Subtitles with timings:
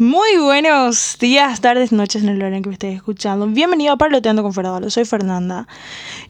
[0.00, 3.46] Muy buenos días, tardes, noches en el horario en que me estéis escuchando.
[3.46, 4.88] Bienvenido a Parloteando con Fernando.
[4.88, 5.68] Soy Fernanda.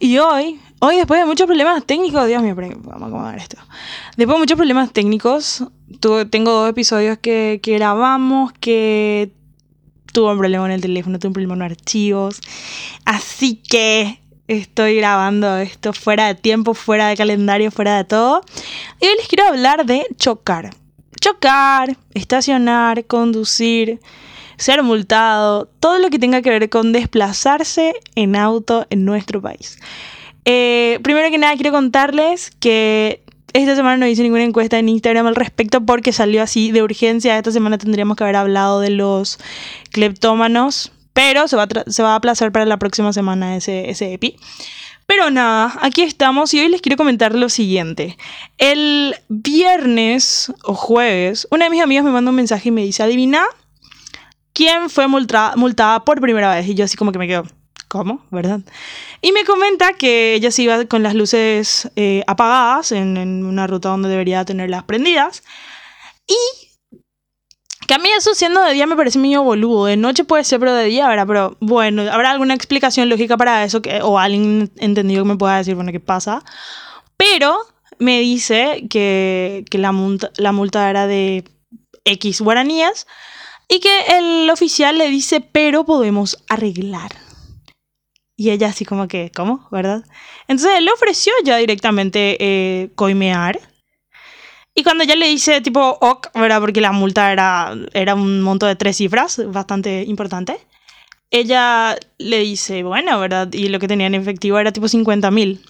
[0.00, 3.58] Y hoy, hoy después de muchos problemas técnicos, Dios mío, vamos a acomodar esto.
[4.16, 5.64] Después de muchos problemas técnicos,
[6.30, 9.30] tengo dos episodios que, grabamos que
[10.12, 12.40] tuvo un problema en el teléfono, tuve un problema en archivos.
[13.04, 18.40] Así que estoy grabando esto fuera de tiempo, fuera de calendario, fuera de todo.
[19.00, 20.70] Y hoy les quiero hablar de chocar
[21.20, 24.00] chocar, estacionar, conducir,
[24.56, 29.78] ser multado, todo lo que tenga que ver con desplazarse en auto en nuestro país.
[30.44, 35.26] Eh, primero que nada quiero contarles que esta semana no hice ninguna encuesta en Instagram
[35.26, 37.36] al respecto porque salió así de urgencia.
[37.36, 39.38] Esta semana tendríamos que haber hablado de los
[39.90, 44.12] cleptómanos, pero se va a, se va a aplazar para la próxima semana ese, ese
[44.14, 44.36] EPI.
[45.10, 48.16] Pero nada, aquí estamos y hoy les quiero comentar lo siguiente.
[48.58, 53.02] El viernes o jueves, una de mis amigas me manda un mensaje y me dice,
[53.02, 53.44] adivina
[54.52, 56.68] quién fue multada por primera vez.
[56.68, 57.44] Y yo así como que me quedo,
[57.88, 58.24] ¿cómo?
[58.30, 58.60] ¿Verdad?
[59.20, 63.66] Y me comenta que ella se iba con las luces eh, apagadas en, en una
[63.66, 65.42] ruta donde debería tenerlas prendidas.
[66.28, 66.69] Y
[67.90, 69.86] que a mí eso siendo de día me parece medio boludo.
[69.86, 71.26] De noche puede ser, pero de día, ¿verdad?
[71.26, 73.82] Pero bueno, ¿habrá alguna explicación lógica para eso?
[73.82, 76.44] Que, o alguien entendido que me pueda decir, bueno, ¿qué pasa?
[77.16, 77.58] Pero
[77.98, 81.42] me dice que, la, multa, la multa era de
[82.04, 83.08] X guaraníes
[83.66, 87.10] y que el oficial le dice, pero podemos arreglar.
[88.36, 89.66] Y ella así como que, ¿cómo?
[89.72, 90.04] ¿Verdad?
[90.46, 93.58] Entonces él le ofreció ya directamente eh, coimear
[94.80, 96.58] y cuando ya le dice tipo ok, ¿verdad?
[96.60, 100.58] Porque la multa era, era un monto de tres cifras, bastante importante.
[101.30, 103.52] Ella le dice, bueno, ¿verdad?
[103.52, 105.62] Y lo que tenía en efectivo era tipo 50 mil.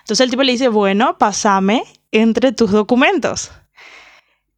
[0.00, 3.52] Entonces el tipo le dice, bueno, pásame entre tus documentos.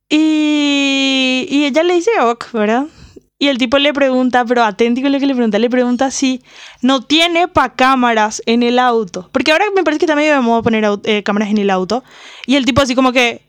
[0.09, 2.87] Y, y ella le dice, ok, ¿verdad?
[3.39, 6.43] Y el tipo le pregunta, pero aténtico lo que le pregunta, le pregunta si
[6.83, 9.29] no tiene pa cámaras en el auto.
[9.33, 12.03] Porque ahora me parece que también debemos poner eh, cámaras en el auto.
[12.47, 13.48] Y el tipo así como que,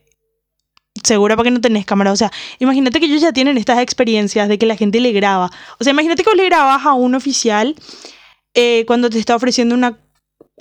[1.03, 2.11] segura porque no tenés cámara.
[2.11, 5.51] O sea, imagínate que ellos ya tienen estas experiencias de que la gente le graba.
[5.79, 7.75] O sea, imagínate que vos le grabas a un oficial
[8.53, 9.97] eh, cuando te está ofreciendo una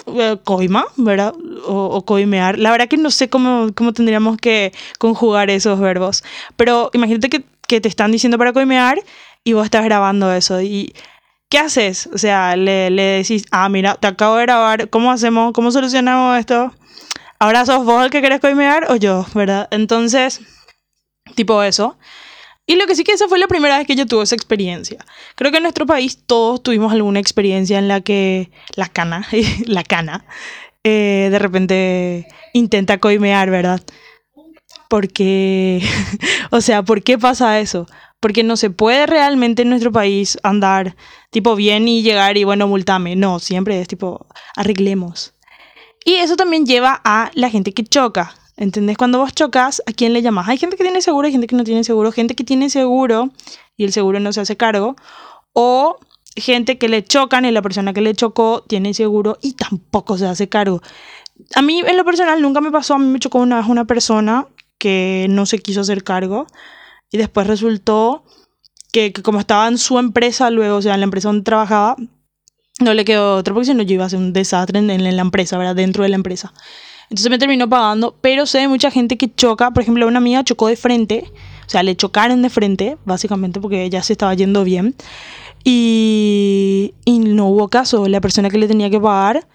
[0.07, 1.35] eh, coima, ¿verdad?
[1.67, 2.59] O, coimear.
[2.59, 6.25] La verdad que no sé cómo, cómo tendríamos que conjugar esos verbos.
[6.57, 9.01] Pero imagínate que, que te están diciendo para coimear
[9.45, 10.61] y vos estás grabando eso.
[10.63, 10.95] Y
[11.49, 12.09] ¿qué haces?
[12.13, 15.53] O sea, le, le decís, ah, mira, te acabo de grabar, ¿cómo hacemos?
[15.53, 16.73] ¿Cómo solucionamos esto?
[17.39, 19.69] Ahora sos vos el que querés coimear o yo, ¿verdad?
[19.71, 20.41] Entonces,
[21.35, 21.99] tipo eso.
[22.67, 25.05] Y lo que sí que esa fue la primera vez que yo tuve esa experiencia.
[25.37, 29.27] Creo que en nuestro país todos tuvimos alguna experiencia en la que la cana,
[29.67, 30.27] la cana,
[30.85, 33.81] eh, de repente intenta coimear, ¿verdad?
[34.91, 35.83] Porque,
[36.51, 37.87] o sea, ¿por qué pasa eso?
[38.21, 40.97] Porque no se puede realmente en nuestro país andar
[41.31, 43.17] tipo bien y llegar y bueno, multame.
[43.17, 45.38] No, siempre es tipo, arreglemos.
[46.09, 48.35] Y eso también lleva a la gente que choca.
[48.57, 48.97] ¿Entendés?
[48.97, 50.49] Cuando vos chocas, ¿a quién le llamas?
[50.49, 53.29] Hay gente que tiene seguro, hay gente que no tiene seguro, gente que tiene seguro
[53.77, 54.97] y el seguro no se hace cargo,
[55.53, 55.99] o
[56.35, 60.25] gente que le chocan y la persona que le chocó tiene seguro y tampoco se
[60.25, 60.81] hace cargo.
[61.55, 63.85] A mí, en lo personal, nunca me pasó, a mí me chocó una vez una
[63.85, 64.47] persona
[64.79, 66.47] que no se quiso hacer cargo
[67.11, 68.25] y después resultó
[68.93, 71.97] que, que como estaba en su empresa luego, o sea, en la empresa donde trabajaba,
[72.79, 75.17] no le quedó otro porque si no yo iba a hacer un desastre en, en,
[75.17, 75.77] la empresa, ¿verdad?
[75.77, 76.53] Dentro de la empresa.
[77.11, 80.45] Entonces me terminó pagando, pero sé de mucha gente que choca, por ejemplo, una amiga
[80.45, 81.25] chocó de frente,
[81.67, 84.95] o sea, le chocaron de frente, básicamente porque ella se estaba yendo bien,
[85.65, 89.47] y, y no hubo caso, la persona que le tenía que pagar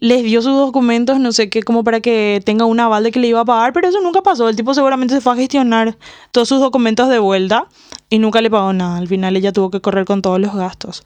[0.00, 3.20] les dio sus documentos, no sé qué, como para que tenga un aval de que
[3.20, 4.48] le iba a pagar, pero eso nunca pasó.
[4.48, 5.98] El tipo seguramente se fue a gestionar
[6.32, 7.66] todos sus documentos de vuelta
[8.08, 8.96] y nunca le pagó nada.
[8.96, 11.04] Al final ella tuvo que correr con todos los gastos.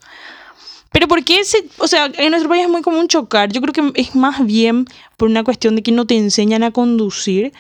[0.95, 3.51] Pero ¿por qué se, o sea, en nuestro país es muy común chocar?
[3.51, 4.85] Yo creo que es más bien
[5.17, 7.53] por una cuestión de que no te enseñan a conducir.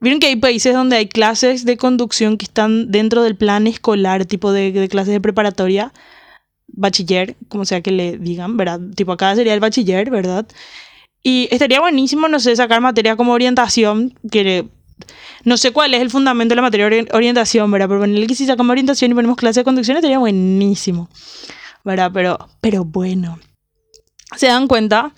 [0.00, 4.26] Vieron que hay países donde hay clases de conducción que están dentro del plan escolar,
[4.26, 5.92] tipo de, clases de preparatoria,
[6.68, 8.78] bachiller, como sea que le digan, ¿verdad?
[8.94, 10.46] Tipo acá sería el bachiller, ¿verdad?
[11.20, 14.68] Y estaría buenísimo, no sé, sacar materia como orientación, que
[15.42, 17.88] no sé cuál es el fundamento de la materia de orientación, ¿verdad?
[17.88, 21.08] Pero ponerle que si sacamos orientación y ponemos clase de conducción estaría buenísimo.
[21.84, 22.10] ¿Verdad?
[22.12, 23.38] Pero, pero bueno,
[24.36, 25.12] se dan cuenta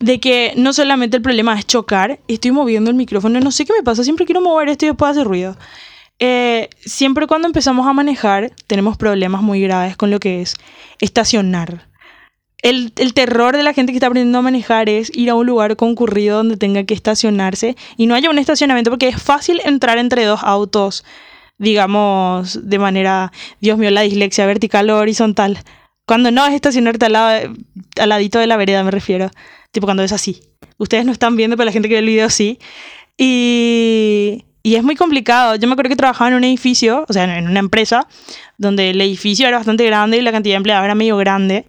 [0.00, 3.72] de que no solamente el problema es chocar, estoy moviendo el micrófono, no sé qué
[3.72, 5.56] me pasa, siempre quiero mover esto y después hace ruido.
[6.18, 10.54] Eh, siempre cuando empezamos a manejar tenemos problemas muy graves con lo que es
[11.00, 11.88] estacionar.
[12.62, 15.46] El, el, terror de la gente que está aprendiendo a manejar es ir a un
[15.46, 19.98] lugar concurrido donde tenga que estacionarse y no haya un estacionamiento porque es fácil entrar
[19.98, 21.04] entre dos autos
[21.58, 25.58] digamos, de manera, Dios mío, la dislexia vertical o horizontal.
[26.06, 27.54] Cuando no es estacionarte al, lado,
[28.00, 29.30] al ladito de la vereda, me refiero.
[29.72, 30.42] Tipo cuando es así.
[30.76, 32.58] Ustedes no están viendo, pero la gente que ve el video sí.
[33.16, 35.56] Y, y es muy complicado.
[35.56, 38.06] Yo me acuerdo que trabajaba en un edificio, o sea, en una empresa,
[38.58, 41.66] donde el edificio era bastante grande y la cantidad de empleados era medio grande.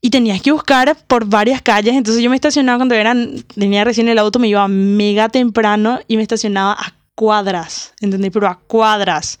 [0.00, 1.94] Y tenías que buscar por varias calles.
[1.94, 6.16] Entonces yo me estacionaba cuando eran, tenía recién el auto, me iba mega temprano y
[6.16, 7.94] me estacionaba a cuadras.
[8.00, 8.30] ¿Entendés?
[8.32, 9.38] Pero a cuadras.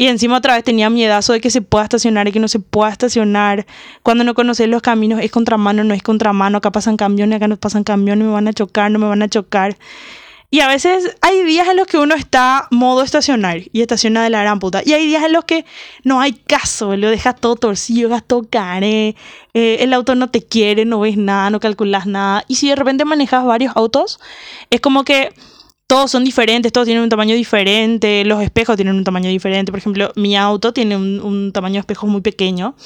[0.00, 2.58] Y encima otra vez tenía miedazo de que se pueda estacionar y que no se
[2.58, 3.66] pueda estacionar.
[4.02, 6.56] Cuando no conoces los caminos, es contramano, no es contramano.
[6.56, 9.28] Acá pasan camiones, acá no pasan camiones, me van a chocar, no me van a
[9.28, 9.76] chocar.
[10.50, 14.30] Y a veces hay días en los que uno está modo estacionar y estaciona de
[14.30, 14.80] la gran puta.
[14.82, 15.66] Y hay días en los que
[16.02, 19.14] no hay caso, lo dejas todo torcido, dejas todo care,
[19.52, 22.42] eh, el auto no te quiere, no ves nada, no calculas nada.
[22.48, 24.18] Y si de repente manejas varios autos,
[24.70, 25.34] es como que
[25.90, 29.72] todos son diferentes, todos tienen un tamaño diferente, los espejos tienen un tamaño diferente.
[29.72, 32.76] Por ejemplo, mi auto tiene un, un tamaño de espejo muy pequeño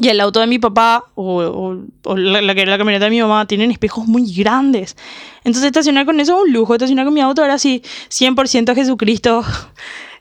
[0.00, 1.76] y el auto de mi papá o,
[2.16, 4.96] la, que era la camioneta de mi mamá tienen espejos muy grandes.
[5.44, 6.72] Entonces estacionar con eso es un lujo.
[6.72, 9.44] Estacionar con mi auto ahora sí, 100% Jesucristo.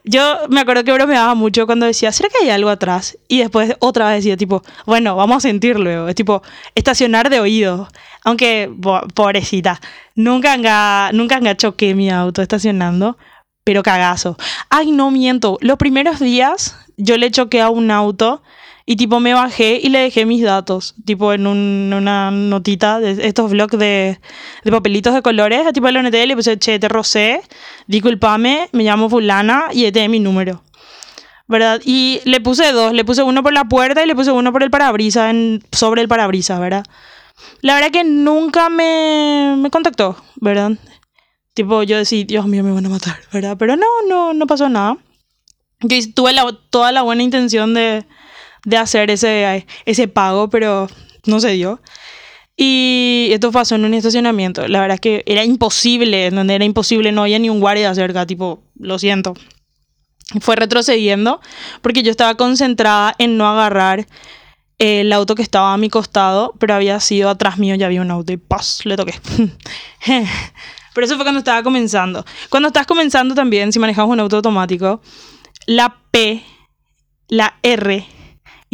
[0.07, 3.18] Yo me acuerdo que bromeaba mucho cuando decía, ¿será que hay algo atrás?
[3.28, 6.07] Y después otra vez decía, tipo, bueno, vamos a sentir luego.
[6.07, 6.44] Es tipo,
[6.75, 7.88] estacionar de oído.
[8.24, 8.72] Aunque,
[9.13, 9.81] pobrecita,
[10.16, 13.18] nunca anga, nunca anga choqué mi auto estacionando,
[13.63, 14.38] pero cagazo.
[14.69, 15.57] Ay, no miento.
[15.62, 18.44] Los primeros días yo le choqué a un auto
[18.86, 23.50] y tipo me bajé y le dejé mis datos, tipo en una notita de estos
[23.50, 24.20] blogs de,
[24.64, 27.42] de papelitos de colores, a tipo lo noté, le puse, che, te rosé,
[27.88, 30.62] disculpame, me llamo fulana y este es mi número.
[31.48, 31.80] ¿Verdad?
[31.86, 34.64] Y le puse dos, le puse uno por la puerta y le puse uno por
[34.64, 35.36] el parabrisas,
[35.72, 36.86] sobre el parabrisas, ¿verdad?
[37.62, 40.72] La verdad que nunca me, me contactó, ¿verdad?
[41.54, 43.58] Tipo, yo decía, Dios mío, me van a matar, ¿verdad?
[43.58, 44.98] Pero no, no, no pasó nada.
[45.82, 48.06] Yo tuve la, toda la buena intención de,
[48.65, 50.89] de hacer ese, ese pago, pero
[51.25, 51.79] no se dio.
[52.57, 54.67] Y esto pasó en un estacionamiento.
[54.67, 58.25] La verdad es que era imposible, donde era imposible, no había ni un guardia cerca,
[58.25, 59.33] tipo, lo siento.
[60.39, 61.41] Fue retrocediendo
[61.81, 64.07] porque yo estaba concentrada en no agarrar
[64.79, 68.12] el auto que estaba a mi costado, pero había sido atrás mío, ya había un
[68.12, 68.81] auto y ¡paz!
[68.85, 69.13] le toqué.
[70.94, 72.25] pero eso fue cuando estaba comenzando.
[72.50, 75.01] Cuando estás comenzando también, si manejas un auto automático,
[75.67, 76.44] la P,
[77.27, 78.14] la R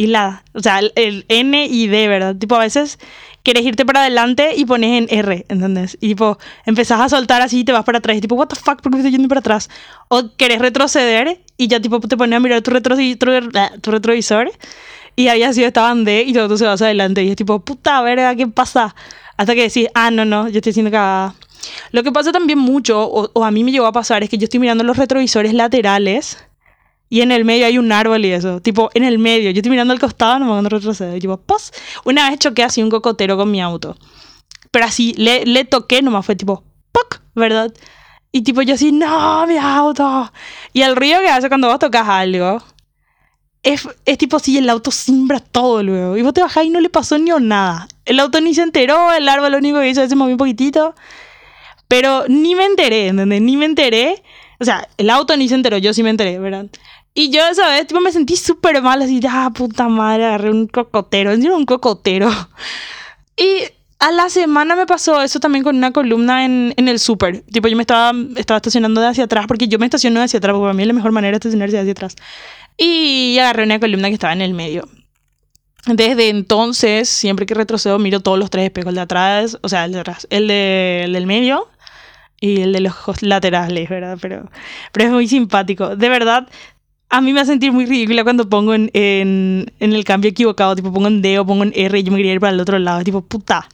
[0.06, 2.36] la, o sea, el, N y D, ¿verdad?
[2.36, 2.98] Tipo, a veces
[3.42, 5.96] quieres irte para adelante y pones en R, ¿entendés?
[6.00, 8.16] Y tipo, empezás a soltar así y te vas para atrás.
[8.16, 9.68] Y tipo, what the fuck, ¿por qué estoy yendo para atrás?
[10.08, 14.50] O querés retroceder y ya tipo te pones a mirar tu, tu retrovisor
[15.16, 17.22] y había sido estaban D y todo se vas adelante.
[17.22, 18.94] Y es tipo, puta verga, ¿qué pasa?
[19.36, 21.34] Hasta que decís, ah, no, no, yo estoy haciendo cagada.
[21.92, 24.38] Lo que pasa también mucho, o, o a mí me llegó a pasar, es que
[24.38, 26.38] yo estoy mirando los retrovisores laterales
[27.12, 28.62] y en el medio hay un árbol y eso.
[28.62, 29.50] Tipo, en el medio.
[29.50, 31.14] Yo estoy mirando al costado, no me van a retroceder.
[31.14, 31.70] Y tipo, pos.
[32.06, 33.98] Una vez choqué así un cocotero con mi auto.
[34.70, 37.20] Pero así, le, le toqué, nomás fue tipo, ¡poc!
[37.34, 37.70] ¿Verdad?
[38.32, 40.32] Y tipo, yo así, ¡no, mi auto!
[40.72, 42.62] Y el ruido que hace cuando vos tocas algo.
[43.62, 46.16] Es, es tipo si el auto simbra todo luego.
[46.16, 47.88] Y vos te bajás y no le pasó ni nada.
[48.06, 50.38] El auto ni se enteró, el árbol lo único que hizo es se movió un
[50.38, 50.94] poquitito.
[51.88, 53.42] Pero ni me enteré, ¿entendés?
[53.42, 54.22] Ni me enteré.
[54.60, 56.68] O sea, el auto ni se enteró, yo sí me enteré, ¿verdad?
[57.14, 60.66] Y yo esa vez tipo, me sentí súper mal, así, ah, puta madre, agarré un
[60.66, 62.30] cocotero, encima un cocotero.
[63.34, 63.64] Y
[63.98, 67.40] a la semana me pasó eso también con una columna en, en el súper.
[67.42, 70.36] Tipo, yo me estaba, estaba estacionando de hacia atrás, porque yo me estaciono de hacia
[70.38, 72.16] atrás, porque para mí es la mejor manera de estacionarse de hacia atrás.
[72.76, 74.86] Y agarré una columna que estaba en el medio.
[75.86, 79.84] Desde entonces, siempre que retrocedo, miro todos los tres espejos, el de atrás, o sea,
[79.84, 81.68] el de atrás, el, de, el del medio
[82.40, 84.18] y el de los laterales, ¿verdad?
[84.20, 84.50] Pero,
[84.92, 85.96] pero es muy simpático.
[85.96, 86.48] De verdad,
[87.12, 90.74] a mí me hace sentir muy ridícula cuando pongo en, en, en, el cambio equivocado,
[90.74, 92.60] tipo pongo en D o pongo en R y yo me quería ir para el
[92.60, 93.68] otro lado, tipo puta.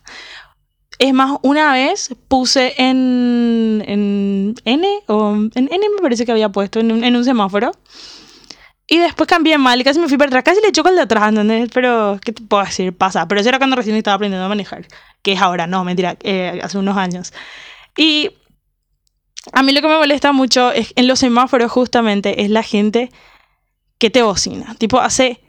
[0.99, 6.49] Es más, una vez puse en, en N, o en N me parece que había
[6.49, 7.71] puesto, en, en un semáforo.
[8.88, 11.02] Y después cambié mal y casi me fui para atrás, casi le choco al de
[11.02, 11.71] atrás, ¿entendés?
[11.73, 12.92] Pero, ¿qué te puedo decir?
[12.92, 13.28] Pasa.
[13.28, 14.88] Pero eso era cuando recién estaba aprendiendo a manejar,
[15.23, 17.33] que es ahora, no, mentira, eh, hace unos años.
[17.97, 18.30] Y
[19.52, 23.11] a mí lo que me molesta mucho es en los semáforos justamente es la gente
[23.99, 24.75] que te bocina.
[24.76, 25.40] Tipo, hace...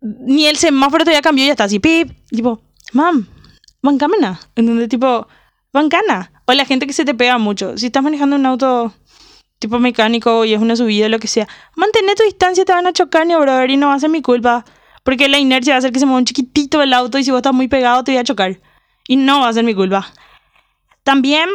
[0.00, 2.12] Ni el semáforo todavía cambió y ya está así, pip.
[2.30, 2.60] Tipo,
[2.92, 3.26] mam,
[3.82, 4.40] bancamena.
[4.54, 5.26] En donde tipo,
[5.72, 6.32] bancana.
[6.46, 7.76] O la gente que se te pega mucho.
[7.76, 8.92] Si estás manejando un auto
[9.58, 12.86] tipo mecánico y es una subida o lo que sea, mantén tu distancia, te van
[12.86, 14.64] a chocar, ni brother, y no va a ser mi culpa.
[15.02, 17.30] Porque la inercia va a hacer que se mueva un chiquitito el auto y si
[17.30, 18.60] vos estás muy pegado te voy a chocar.
[19.06, 20.12] Y no va a ser mi culpa.
[21.02, 21.48] También,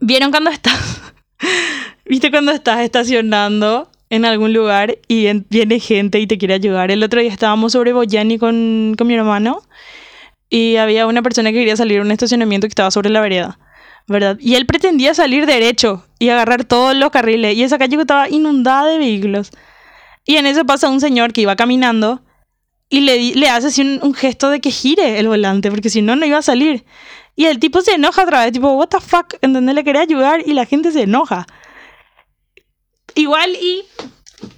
[0.00, 1.00] ¿vieron cuando estás
[2.04, 6.90] ¿Viste cuando estás estacionando en algún lugar y en- viene gente y te quiere ayudar?
[6.90, 9.62] El otro día estábamos sobre Boyani con, con mi hermano
[10.48, 13.58] y había una persona que quería salir a un estacionamiento que estaba sobre la vereda,
[14.06, 14.38] ¿verdad?
[14.40, 18.86] Y él pretendía salir derecho y agarrar todos los carriles y esa calle estaba inundada
[18.86, 19.50] de vehículos.
[20.24, 22.22] Y en eso pasa un señor que iba caminando
[22.88, 26.16] y le, le hace así un gesto de que gire el volante, porque si no,
[26.16, 26.84] no iba a salir.
[27.38, 29.72] Y el tipo se enoja otra vez, tipo, what the fuck, ¿entendés?
[29.72, 31.46] Le quería ayudar y la gente se enoja.
[33.14, 33.84] Igual y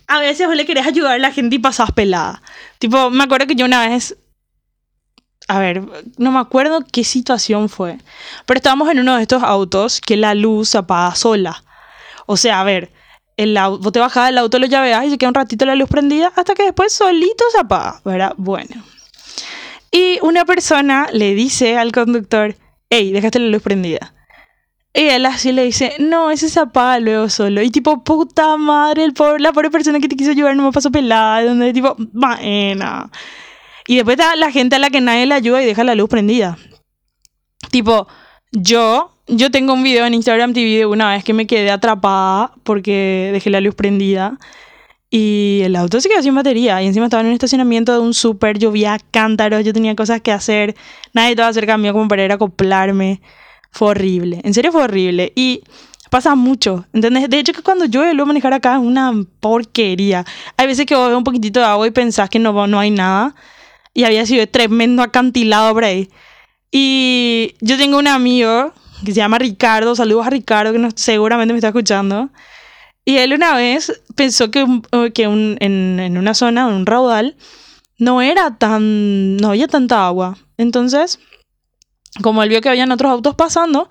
[0.06, 2.40] a veces vos le querés ayudar a la gente y pasás pelada.
[2.78, 4.16] Tipo, me acuerdo que yo una vez,
[5.46, 5.82] a ver,
[6.16, 7.98] no me acuerdo qué situación fue,
[8.46, 11.62] pero estábamos en uno de estos autos que la luz se apaga sola.
[12.24, 12.94] O sea, a ver,
[13.36, 15.90] el vos te bajás del auto, lo llaveás y se queda un ratito la luz
[15.90, 18.32] prendida hasta que después solito se apaga, ¿verdad?
[18.38, 18.82] Bueno.
[19.90, 22.56] Y una persona le dice al conductor,
[22.90, 24.12] hey, dejaste la luz prendida.
[24.92, 27.62] Y él así le dice, no, ese se apaga luego solo.
[27.62, 30.72] Y tipo, puta madre, el pobre, la pobre persona que te quiso ayudar no me
[30.72, 31.44] pasó pelada.
[31.44, 33.10] Donde tipo, bueno.
[33.86, 36.08] Y después está la gente a la que nadie le ayuda y deja la luz
[36.08, 36.58] prendida.
[37.70, 38.08] Tipo,
[38.50, 42.52] yo, yo tengo un video en Instagram TV de una vez que me quedé atrapada
[42.64, 44.38] porque dejé la luz prendida.
[45.12, 46.80] Y el auto se quedó sin batería.
[46.82, 50.30] Y encima estaba en un estacionamiento de un súper, llovía cántaros, yo tenía cosas que
[50.32, 50.76] hacer.
[51.12, 53.20] Nadie estaba cerca mío como para ir a acoplarme.
[53.72, 54.40] Fue horrible.
[54.44, 55.32] En serio fue horrible.
[55.34, 55.62] Y
[56.10, 56.86] pasa mucho.
[56.92, 57.28] ¿Entendés?
[57.28, 60.24] De hecho, que cuando llueve, luego manejar acá es una porquería.
[60.56, 62.90] Hay veces que vos ves un poquitito de agua y pensás que no, no hay
[62.92, 63.34] nada.
[63.92, 66.08] Y había sido tremendo acantilado por ahí.
[66.70, 68.72] Y yo tengo un amigo
[69.04, 69.96] que se llama Ricardo.
[69.96, 72.30] Saludos a Ricardo, que no- seguramente me está escuchando.
[73.04, 74.64] Y él una vez pensó que,
[75.14, 77.36] que un- en, en una zona, en un raudal,
[77.98, 79.36] no era tan.
[79.36, 80.36] no había tanta agua.
[80.58, 81.18] Entonces,
[82.22, 83.88] como él vio que habían otros autos pasando,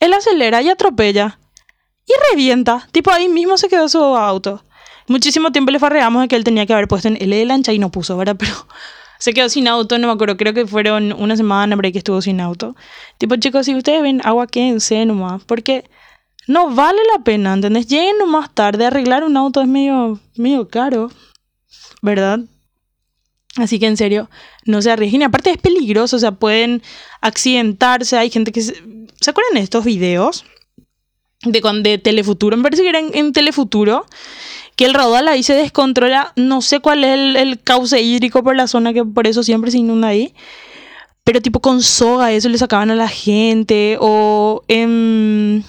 [0.00, 1.38] él acelera y atropella.
[2.06, 2.88] Y revienta.
[2.92, 4.62] Tipo ahí mismo se quedó su auto.
[5.08, 7.72] Muchísimo tiempo le farreamos de que él tenía que haber puesto en L de lancha
[7.72, 8.36] y no puso, ¿verdad?
[8.38, 8.52] Pero
[9.18, 12.20] se quedó sin auto, no me acuerdo, creo que fueron una semana ahí que estuvo
[12.20, 12.74] sin auto.
[13.18, 15.88] Tipo, chicos, si ustedes ven agua, quédense nomás, porque
[16.46, 17.86] no vale la pena, ¿entendés?
[17.86, 21.10] Lleguen nomás tarde, arreglar un auto es medio, medio caro,
[22.00, 22.40] ¿verdad?
[23.56, 24.30] Así que en serio,
[24.64, 25.22] no se arriesguen.
[25.24, 26.82] Aparte es peligroso, o sea, pueden
[27.20, 28.16] accidentarse.
[28.16, 28.62] Hay gente que...
[28.62, 28.82] Se,
[29.20, 30.44] ¿se acuerdan de estos videos?
[31.42, 34.06] De, cuando, de Telefuturo, me parece que era en, en Telefuturo,
[34.74, 36.32] que el raudal ahí se descontrola.
[36.36, 39.70] No sé cuál es el, el cauce hídrico por la zona, que por eso siempre
[39.70, 40.34] se inunda ahí.
[41.24, 43.98] Pero tipo con soga, eso le sacaban a la gente.
[44.00, 45.64] O en...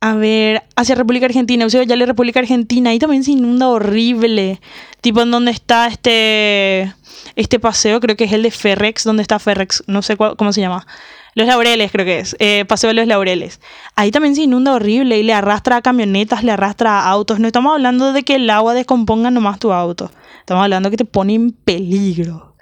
[0.00, 3.68] A ver, hacia República Argentina, o sea, ya la República Argentina, ahí también se inunda
[3.68, 4.60] horrible.
[5.02, 6.94] Tipo en donde está este
[7.36, 10.60] este paseo, creo que es el de Ferrex, donde está Ferrex, no sé cómo se
[10.60, 10.86] llama.
[11.34, 12.34] Los Laureles, creo que es.
[12.38, 13.60] Eh, paseo de los Laureles.
[13.94, 17.38] Ahí también se inunda horrible y le arrastra a camionetas, le arrastra a autos.
[17.38, 20.10] No estamos hablando de que el agua descomponga nomás tu auto.
[20.40, 22.56] Estamos hablando que te pone en peligro,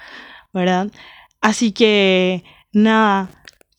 [0.52, 0.88] ¿verdad?
[1.40, 3.30] Así que, nada.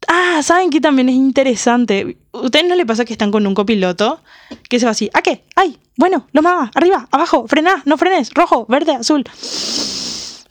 [0.07, 2.17] Ah, ¿saben qué también es interesante?
[2.31, 4.21] ¿Ustedes no les pasa que están con un copiloto
[4.69, 5.09] que se va así?
[5.13, 5.43] ¿A qué?
[5.55, 5.77] ¡Ay!
[5.97, 9.25] Bueno, lo más, arriba, abajo, frená, no frenes, rojo, verde, azul.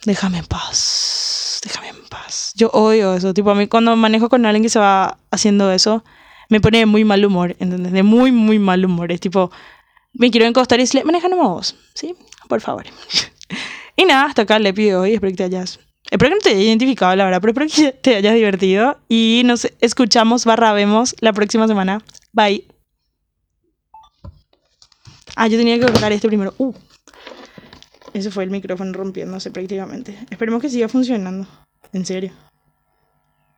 [0.05, 2.53] Déjame en paz, déjame en paz.
[2.55, 6.03] Yo odio eso, tipo a mí cuando manejo con alguien que se va haciendo eso,
[6.49, 7.91] me pone de muy mal humor, ¿entendés?
[7.91, 9.11] De muy, muy mal humor.
[9.11, 9.51] Es tipo,
[10.13, 12.15] me quiero encostar y decirle, maneja nomás vos, ¿sí?
[12.47, 12.85] Por favor.
[13.95, 15.79] y nada, hasta acá le pido hoy, espero que te hayas...
[16.11, 19.43] Espero que no te haya identificado, la verdad, pero espero que te hayas divertido y
[19.45, 22.01] nos escuchamos barra vemos la próxima semana.
[22.31, 22.65] Bye.
[25.35, 26.53] Ah, yo tenía que colocar este primero.
[26.57, 26.73] Uh.
[28.13, 30.17] Ese fue el micrófono rompiéndose prácticamente.
[30.31, 31.47] Esperemos que siga funcionando.
[31.93, 32.31] En serio.